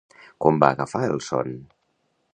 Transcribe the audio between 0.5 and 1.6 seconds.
va agafar el son?